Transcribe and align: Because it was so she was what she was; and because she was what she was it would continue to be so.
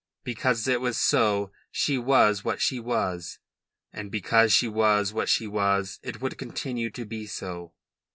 Because 0.23 0.67
it 0.67 0.81
was 0.81 0.97
so 0.97 1.51
she 1.69 1.99
was 1.99 2.43
what 2.43 2.59
she 2.59 2.79
was; 2.79 3.37
and 3.93 4.09
because 4.09 4.51
she 4.51 4.67
was 4.67 5.13
what 5.13 5.29
she 5.29 5.45
was 5.45 5.99
it 6.01 6.19
would 6.19 6.39
continue 6.39 6.89
to 6.89 7.05
be 7.05 7.27
so. 7.27 7.75